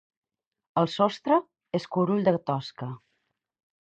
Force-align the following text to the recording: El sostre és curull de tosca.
El 0.81 0.87
sostre 0.93 1.37
és 1.81 1.87
curull 1.97 2.25
de 2.31 2.35
tosca. 2.51 2.89